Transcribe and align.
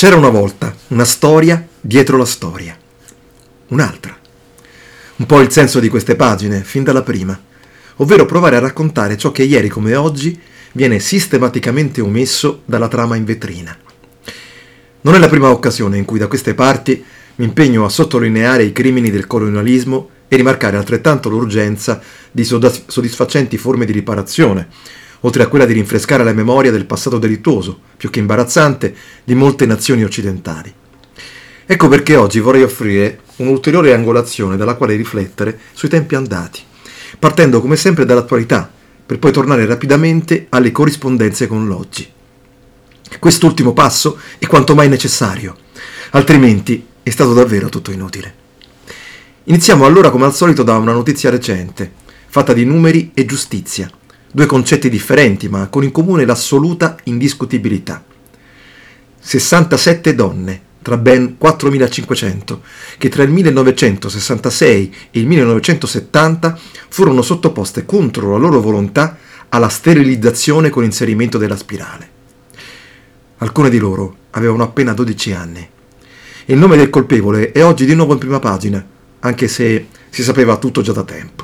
C'era 0.00 0.16
una 0.16 0.30
volta 0.30 0.74
una 0.88 1.04
storia 1.04 1.62
dietro 1.78 2.16
la 2.16 2.24
storia. 2.24 2.74
Un'altra. 3.66 4.18
Un 5.16 5.26
po' 5.26 5.40
il 5.40 5.52
senso 5.52 5.78
di 5.78 5.90
queste 5.90 6.16
pagine, 6.16 6.62
fin 6.62 6.84
dalla 6.84 7.02
prima, 7.02 7.38
ovvero 7.96 8.24
provare 8.24 8.56
a 8.56 8.60
raccontare 8.60 9.18
ciò 9.18 9.30
che 9.30 9.42
ieri 9.42 9.68
come 9.68 9.94
oggi 9.96 10.40
viene 10.72 11.00
sistematicamente 11.00 12.00
omesso 12.00 12.62
dalla 12.64 12.88
trama 12.88 13.16
in 13.16 13.26
vetrina. 13.26 13.76
Non 15.02 15.16
è 15.16 15.18
la 15.18 15.28
prima 15.28 15.50
occasione 15.50 15.98
in 15.98 16.06
cui 16.06 16.18
da 16.18 16.28
queste 16.28 16.54
parti 16.54 17.04
mi 17.34 17.44
impegno 17.44 17.84
a 17.84 17.90
sottolineare 17.90 18.62
i 18.62 18.72
crimini 18.72 19.10
del 19.10 19.26
colonialismo 19.26 20.08
e 20.28 20.36
rimarcare 20.36 20.78
altrettanto 20.78 21.28
l'urgenza 21.28 22.00
di 22.30 22.42
soddisfacenti 22.42 23.58
forme 23.58 23.84
di 23.84 23.92
riparazione, 23.92 24.66
oltre 25.20 25.42
a 25.42 25.48
quella 25.48 25.66
di 25.66 25.72
rinfrescare 25.72 26.24
la 26.24 26.32
memoria 26.32 26.70
del 26.70 26.86
passato 26.86 27.18
delittuoso, 27.18 27.78
più 27.96 28.10
che 28.10 28.20
imbarazzante, 28.20 28.94
di 29.24 29.34
molte 29.34 29.66
nazioni 29.66 30.04
occidentali. 30.04 30.72
Ecco 31.66 31.88
perché 31.88 32.16
oggi 32.16 32.40
vorrei 32.40 32.62
offrire 32.62 33.20
un'ulteriore 33.36 33.94
angolazione 33.94 34.56
dalla 34.56 34.74
quale 34.74 34.96
riflettere 34.96 35.58
sui 35.72 35.88
tempi 35.88 36.14
andati, 36.14 36.60
partendo 37.18 37.60
come 37.60 37.76
sempre 37.76 38.04
dall'attualità, 38.04 38.70
per 39.06 39.18
poi 39.18 39.32
tornare 39.32 39.66
rapidamente 39.66 40.46
alle 40.50 40.72
corrispondenze 40.72 41.46
con 41.46 41.66
l'oggi. 41.66 42.08
Quest'ultimo 43.18 43.72
passo 43.72 44.18
è 44.38 44.46
quanto 44.46 44.74
mai 44.74 44.88
necessario, 44.88 45.56
altrimenti 46.10 46.86
è 47.02 47.10
stato 47.10 47.34
davvero 47.34 47.68
tutto 47.68 47.90
inutile. 47.90 48.34
Iniziamo 49.44 49.84
allora 49.84 50.10
come 50.10 50.26
al 50.26 50.34
solito 50.34 50.62
da 50.62 50.76
una 50.76 50.92
notizia 50.92 51.30
recente, 51.30 51.90
fatta 52.26 52.52
di 52.52 52.64
numeri 52.64 53.10
e 53.14 53.24
giustizia 53.26 53.90
due 54.32 54.46
concetti 54.46 54.88
differenti 54.88 55.48
ma 55.48 55.68
con 55.68 55.84
in 55.84 55.90
comune 55.90 56.24
l'assoluta 56.24 56.96
indiscutibilità. 57.04 58.04
67 59.22 60.14
donne, 60.14 60.60
tra 60.82 60.96
ben 60.96 61.36
4.500, 61.40 62.58
che 62.96 63.08
tra 63.08 63.22
il 63.22 63.30
1966 63.30 64.94
e 65.10 65.20
il 65.20 65.26
1970 65.26 66.58
furono 66.88 67.22
sottoposte 67.22 67.84
contro 67.84 68.30
la 68.30 68.38
loro 68.38 68.60
volontà 68.60 69.18
alla 69.50 69.68
sterilizzazione 69.68 70.70
con 70.70 70.84
inserimento 70.84 71.36
della 71.36 71.56
spirale. 71.56 72.18
Alcune 73.38 73.68
di 73.68 73.78
loro 73.78 74.16
avevano 74.30 74.62
appena 74.62 74.92
12 74.92 75.32
anni. 75.32 75.68
Il 76.46 76.56
nome 76.56 76.76
del 76.76 76.90
colpevole 76.90 77.52
è 77.52 77.64
oggi 77.64 77.84
di 77.84 77.94
nuovo 77.94 78.12
in 78.14 78.18
prima 78.18 78.38
pagina, 78.38 78.84
anche 79.20 79.48
se 79.48 79.86
si 80.08 80.22
sapeva 80.22 80.56
tutto 80.56 80.82
già 80.82 80.92
da 80.92 81.04
tempo. 81.04 81.39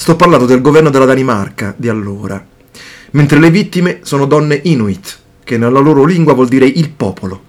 Sto 0.00 0.16
parlando 0.16 0.46
del 0.46 0.62
governo 0.62 0.88
della 0.88 1.04
Danimarca 1.04 1.74
di 1.76 1.86
allora, 1.86 2.42
mentre 3.10 3.38
le 3.38 3.50
vittime 3.50 3.98
sono 4.00 4.24
donne 4.24 4.58
Inuit, 4.64 5.18
che 5.44 5.58
nella 5.58 5.78
loro 5.78 6.06
lingua 6.06 6.32
vuol 6.32 6.48
dire 6.48 6.64
il 6.64 6.88
popolo, 6.88 7.42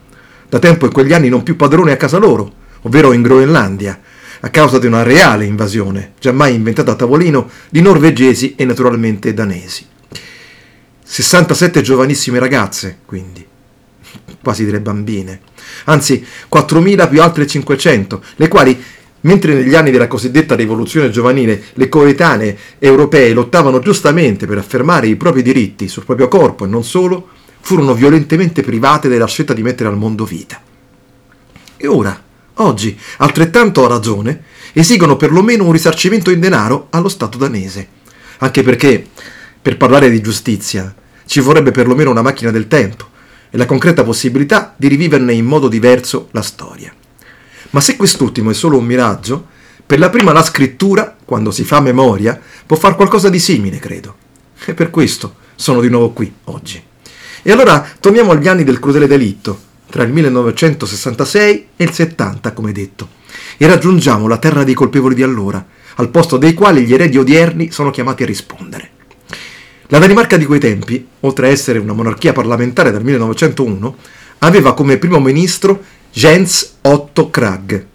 da 0.50 0.60
tempo 0.60 0.86
in 0.86 0.92
quegli 0.92 1.14
anni 1.14 1.30
non 1.30 1.44
più 1.44 1.56
padrone 1.56 1.94
a 1.94 1.96
casa 1.96 2.18
loro, 2.18 2.52
ovvero 2.82 3.14
in 3.14 3.22
Groenlandia, 3.22 4.02
a 4.42 4.50
causa 4.50 4.80
di 4.80 4.86
una 4.86 5.02
reale 5.02 5.46
invasione, 5.46 6.12
giammai 6.20 6.54
inventata 6.54 6.92
a 6.92 6.96
tavolino, 6.96 7.50
di 7.70 7.80
norvegesi 7.80 8.56
e 8.56 8.66
naturalmente 8.66 9.34
danesi. 9.34 9.86
67 11.06 11.82
giovanissime 11.82 12.38
ragazze, 12.38 12.98
quindi, 13.06 13.48
quasi 14.44 14.66
delle 14.66 14.82
bambine, 14.82 15.40
anzi 15.86 16.22
4.000 16.52 17.10
più 17.10 17.22
altre 17.22 17.48
500, 17.48 18.22
le 18.36 18.48
quali 18.50 18.84
Mentre 19.22 19.54
negli 19.54 19.76
anni 19.76 19.92
della 19.92 20.08
cosiddetta 20.08 20.56
rivoluzione 20.56 21.12
giovanile 21.12 21.62
le 21.74 21.90
coetanee 21.90 22.58
europee 22.80 23.34
lottavano 23.34 23.80
giustamente 23.80 24.48
per 24.48 24.58
affermare 24.58 25.08
i 25.08 25.16
propri 25.16 25.44
diritti 25.44 25.88
sul 25.88 26.06
proprio 26.06 26.28
corpo 26.28 26.66
e 26.66 26.68
non 26.68 26.84
solo, 26.84 27.28
furono 27.60 27.94
violentemente 27.94 28.64
private 28.64 29.10
della 29.10 29.28
scelta 29.28 29.54
di 29.54 29.62
mettere 29.62 29.90
al 29.90 29.98
mondo 29.98 30.26
vita. 30.26 30.60
E 31.78 31.88
ora, 31.88 32.20
oggi, 32.56 32.98
altrettanto 33.18 33.86
a 33.86 33.90
ragione, 33.90 34.44
esigono 34.74 35.18
perlomeno 35.18 35.66
un 35.66 35.72
risarcimento 35.72 36.32
in 36.32 36.40
denaro 36.40 36.88
allo 36.90 37.10
Stato 37.10 37.38
danese. 37.38 37.88
Anche 38.40 38.64
perché, 38.64 39.06
per 39.62 39.78
parlare 39.78 40.10
di 40.10 40.22
giustizia, 40.22 40.94
ci 41.26 41.40
vorrebbe 41.40 41.72
perlomeno 41.72 42.10
una 42.10 42.24
macchina 42.24 42.50
del 42.50 42.68
tempo 42.68 43.10
e 43.52 43.58
la 43.58 43.66
concreta 43.66 44.04
possibilità 44.04 44.74
di 44.76 44.88
riviverne 44.88 45.34
in 45.34 45.46
modo 45.46 45.68
diverso 45.68 46.30
la 46.32 46.42
storia. 46.42 46.92
Ma 47.72 47.82
se 47.82 47.96
quest'ultimo 47.96 48.52
è 48.52 48.54
solo 48.54 48.78
un 48.78 48.86
miraggio, 48.86 49.48
per 49.86 50.00
la 50.00 50.10
prima 50.10 50.32
la 50.32 50.44
scrittura, 50.44 51.16
quando 51.26 51.52
si 51.52 51.64
fa 51.64 51.82
memoria, 51.82 52.40
può 52.66 52.78
fare 52.78 52.96
qualcosa 52.96 53.30
di 53.30 53.40
simile, 53.40 53.80
credo. 53.80 54.16
E 54.66 54.74
per 54.74 54.90
questo 54.90 55.36
sono 55.56 55.82
di 55.82 55.90
nuovo 55.90 56.12
qui 56.12 56.32
oggi. 56.46 56.82
E 57.42 57.52
allora 57.52 57.86
torniamo 58.00 58.32
agli 58.32 58.48
anni 58.48 58.64
del 58.64 58.80
crudele 58.80 59.08
delitto, 59.08 59.70
tra 59.90 60.04
il 60.04 60.12
1966 60.12 61.68
e 61.76 61.84
il 61.84 61.92
70, 61.92 62.54
come 62.54 62.72
detto, 62.72 63.10
e 63.58 63.68
raggiungiamo 63.68 64.28
la 64.28 64.38
terra 64.38 64.64
dei 64.64 64.74
colpevoli 64.74 65.16
di 65.16 65.24
allora, 65.24 65.66
al 65.96 66.10
posto 66.10 66.38
dei 66.38 66.54
quali 66.54 66.86
gli 66.86 66.94
eredi 66.94 67.18
odierni 67.18 67.72
sono 67.72 67.90
chiamati 67.90 68.24
a 68.24 68.28
rispondere. 68.28 68.90
La 69.88 70.00
Danimarca 70.00 70.38
di 70.38 70.46
quei 70.46 70.60
tempi, 70.60 71.06
oltre 71.22 71.48
a 71.48 71.52
essere 71.52 71.80
una 71.80 71.94
monarchia 71.94 72.32
parlamentare 72.32 72.92
dal 72.92 73.04
1901, 73.04 73.96
aveva 74.40 74.74
come 74.74 74.98
primo 74.98 75.20
ministro 75.20 75.84
Jens 76.14 76.76
Otto 76.82 77.30
Krag, 77.30 77.86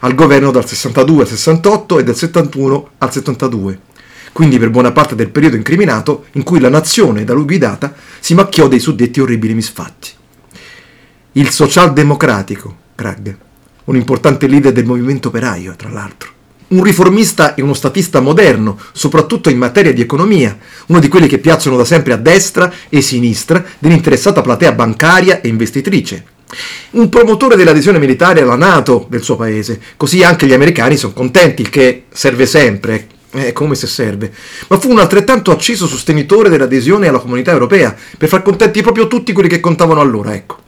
al 0.00 0.16
governo 0.16 0.50
dal 0.50 0.66
62 0.66 1.22
al 1.22 1.28
68 1.28 1.98
e 2.00 2.02
dal 2.02 2.16
71 2.16 2.90
al 2.98 3.12
72, 3.12 3.80
quindi 4.32 4.58
per 4.58 4.70
buona 4.70 4.90
parte 4.90 5.14
del 5.14 5.30
periodo 5.30 5.54
incriminato 5.54 6.24
in 6.32 6.42
cui 6.42 6.58
la 6.58 6.68
nazione 6.68 7.22
da 7.22 7.32
lui 7.32 7.44
guidata 7.44 7.94
si 8.18 8.34
macchiò 8.34 8.66
dei 8.66 8.80
suddetti 8.80 9.20
orribili 9.20 9.54
misfatti. 9.54 10.10
Il 11.32 11.50
socialdemocratico 11.50 12.76
Krag, 12.96 13.36
un 13.84 13.94
importante 13.94 14.48
leader 14.48 14.72
del 14.72 14.84
movimento 14.84 15.28
operaio, 15.28 15.76
tra 15.76 15.90
l'altro. 15.90 16.28
Un 16.68 16.82
riformista 16.82 17.54
e 17.54 17.62
uno 17.62 17.74
statista 17.74 18.18
moderno, 18.18 18.80
soprattutto 18.92 19.48
in 19.48 19.58
materia 19.58 19.92
di 19.92 20.00
economia, 20.00 20.58
uno 20.86 20.98
di 20.98 21.06
quelli 21.06 21.28
che 21.28 21.38
piacciono 21.38 21.76
da 21.76 21.84
sempre 21.84 22.14
a 22.14 22.16
destra 22.16 22.72
e 22.88 23.00
sinistra 23.00 23.64
dell'interessata 23.78 24.40
platea 24.40 24.72
bancaria 24.72 25.40
e 25.40 25.46
investitrice, 25.46 26.38
un 26.90 27.08
promotore 27.08 27.56
dell'adesione 27.56 27.98
militare 27.98 28.40
alla 28.40 28.56
Nato 28.56 29.06
del 29.08 29.22
suo 29.22 29.36
paese, 29.36 29.80
così 29.96 30.22
anche 30.22 30.46
gli 30.46 30.52
americani 30.52 30.96
sono 30.96 31.12
contenti, 31.12 31.62
il 31.62 31.70
che 31.70 32.04
serve 32.10 32.46
sempre, 32.46 33.06
è 33.30 33.52
come 33.52 33.74
se 33.74 33.86
serve, 33.86 34.32
ma 34.68 34.78
fu 34.78 34.90
un 34.90 34.98
altrettanto 34.98 35.52
acceso 35.52 35.86
sostenitore 35.86 36.48
dell'adesione 36.48 37.08
alla 37.08 37.20
comunità 37.20 37.52
europea, 37.52 37.94
per 38.18 38.28
far 38.28 38.42
contenti 38.42 38.82
proprio 38.82 39.06
tutti 39.06 39.32
quelli 39.32 39.48
che 39.48 39.60
contavano 39.60 40.00
allora, 40.00 40.34
ecco. 40.34 40.58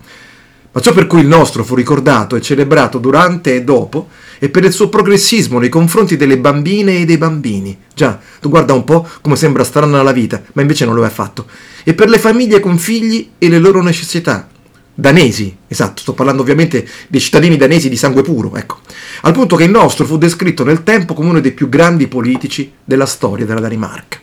Ma 0.74 0.80
ciò 0.80 0.92
per 0.92 1.06
cui 1.06 1.20
il 1.20 1.26
nostro 1.26 1.64
fu 1.64 1.74
ricordato 1.74 2.34
e 2.34 2.40
celebrato 2.40 2.96
durante 2.98 3.54
e 3.54 3.62
dopo 3.62 4.08
è 4.38 4.48
per 4.48 4.64
il 4.64 4.72
suo 4.72 4.88
progressismo 4.88 5.58
nei 5.58 5.68
confronti 5.68 6.16
delle 6.16 6.38
bambine 6.38 7.00
e 7.00 7.04
dei 7.04 7.18
bambini. 7.18 7.78
Già, 7.94 8.18
tu 8.40 8.48
guarda 8.48 8.72
un 8.72 8.84
po' 8.84 9.06
come 9.20 9.36
sembra 9.36 9.64
strana 9.64 10.02
la 10.02 10.12
vita, 10.12 10.40
ma 10.54 10.62
invece 10.62 10.86
non 10.86 10.94
lo 10.94 11.02
è 11.02 11.06
affatto. 11.06 11.46
E 11.84 11.92
per 11.92 12.08
le 12.08 12.18
famiglie 12.18 12.58
con 12.58 12.78
figli 12.78 13.32
e 13.36 13.50
le 13.50 13.58
loro 13.58 13.82
necessità, 13.82 14.48
danesi, 14.94 15.56
esatto, 15.68 16.02
sto 16.02 16.12
parlando 16.12 16.42
ovviamente 16.42 16.86
dei 17.08 17.20
cittadini 17.20 17.56
danesi 17.56 17.88
di 17.88 17.96
sangue 17.96 18.22
puro, 18.22 18.56
ecco, 18.56 18.80
al 19.22 19.32
punto 19.32 19.56
che 19.56 19.64
il 19.64 19.70
nostro 19.70 20.04
fu 20.04 20.18
descritto 20.18 20.64
nel 20.64 20.82
tempo 20.82 21.14
come 21.14 21.30
uno 21.30 21.40
dei 21.40 21.52
più 21.52 21.68
grandi 21.68 22.08
politici 22.08 22.72
della 22.84 23.06
storia 23.06 23.46
della 23.46 23.60
Danimarca. 23.60 24.18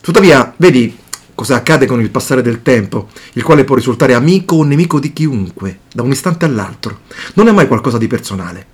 Tuttavia, 0.00 0.54
vedi 0.58 0.96
cosa 1.34 1.56
accade 1.56 1.86
con 1.86 2.00
il 2.00 2.10
passare 2.10 2.42
del 2.42 2.62
tempo, 2.62 3.08
il 3.34 3.42
quale 3.42 3.64
può 3.64 3.74
risultare 3.74 4.14
amico 4.14 4.56
o 4.56 4.64
nemico 4.64 4.98
di 4.98 5.12
chiunque, 5.12 5.80
da 5.92 6.02
un 6.02 6.10
istante 6.10 6.44
all'altro. 6.44 7.00
Non 7.34 7.48
è 7.48 7.52
mai 7.52 7.66
qualcosa 7.66 7.98
di 7.98 8.06
personale. 8.06 8.66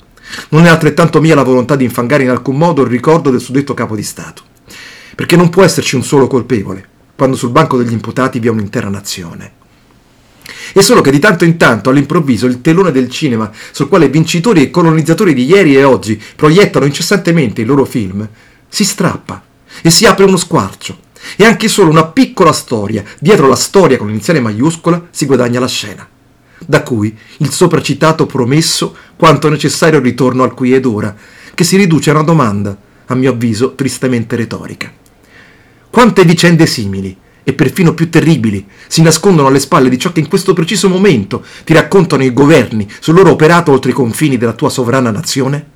Non 0.50 0.64
è 0.64 0.69
altrettanto 0.69 1.20
mia 1.20 1.34
la 1.34 1.43
volontà 1.43 1.75
di 1.75 1.84
infangare 1.84 2.22
in 2.22 2.31
alcun 2.31 2.56
modo 2.56 2.82
il 2.82 2.88
ricordo 2.88 3.31
del 3.31 3.41
suddetto 3.41 3.75
capo 3.75 3.97
di 3.97 4.03
Stato. 4.03 4.43
Perché 5.14 5.37
non 5.37 5.50
può 5.50 5.64
esserci 5.64 5.97
un 5.97 6.04
solo 6.04 6.26
colpevole, 6.26 6.87
quando 7.16 7.37
sul 7.37 7.50
banco 7.50 7.76
degli 7.76 7.93
imputati 7.93 8.38
vi 8.38 8.47
è 8.47 8.50
un'intera 8.50 8.88
nazione. 8.88 9.60
È 10.72 10.81
solo 10.81 11.03
che 11.03 11.10
di 11.10 11.19
tanto 11.19 11.44
in 11.44 11.59
tanto, 11.59 11.91
all'improvviso, 11.91 12.47
il 12.47 12.62
telone 12.62 12.93
del 12.93 13.11
cinema, 13.11 13.50
sul 13.73 13.88
quale 13.88 14.08
vincitori 14.08 14.62
e 14.62 14.70
colonizzatori 14.70 15.35
di 15.35 15.44
ieri 15.44 15.76
e 15.76 15.85
oggi 15.85 16.20
proiettano 16.35 16.87
incessantemente 16.87 17.61
i 17.61 17.64
loro 17.67 17.85
film, 17.85 18.26
si 18.69 18.85
strappa 18.85 19.43
e 19.82 19.91
si 19.91 20.06
apre 20.06 20.25
uno 20.25 20.38
squarcio. 20.38 21.11
E 21.37 21.44
anche 21.44 21.69
solo 21.69 21.91
una 21.91 22.06
piccola 22.06 22.52
storia, 22.52 23.05
dietro 23.20 23.46
la 23.46 23.55
storia 23.55 23.99
con 23.99 24.08
l'iniziale 24.08 24.41
maiuscola, 24.41 25.08
si 25.11 25.26
guadagna 25.26 25.61
la 25.61 25.69
scena. 25.69 26.08
Da 26.64 26.82
cui 26.82 27.17
il 27.38 27.50
sopracitato 27.50 28.26
promesso 28.26 28.96
quanto 29.17 29.49
necessario 29.49 30.00
ritorno 30.00 30.43
al 30.43 30.55
qui 30.55 30.73
ed 30.75 30.87
ora, 30.87 31.14
che 31.55 31.64
si 31.64 31.76
riduce 31.76 32.11
a 32.11 32.14
una 32.14 32.23
domanda, 32.23 32.76
a 33.06 33.14
mio 33.14 33.31
avviso 33.31 33.75
tristemente 33.75 34.37
retorica. 34.37 34.91
Quante 35.91 36.25
vicende 36.25 36.67
simili, 36.67 37.14
e 37.44 37.53
perfino 37.53 37.94
più 37.94 38.09
terribili, 38.11 38.67
si 38.87 39.03
nascondono 39.03 39.49
alle 39.49 39.61
spalle 39.61 39.89
di 39.89 39.99
ciò 39.99 40.12
che 40.12 40.21
in 40.21 40.29
questo 40.29 40.53
preciso 40.53 40.89
momento 40.89 41.44
ti 41.65 41.73
raccontano 41.73 42.23
i 42.23 42.33
governi 42.33 42.89
sul 43.00 43.15
loro 43.15 43.31
operato 43.31 43.73
oltre 43.73 43.91
i 43.91 43.94
confini 43.94 44.37
della 44.37 44.53
tua 44.53 44.71
sovrana 44.71 45.11
nazione? 45.11 45.71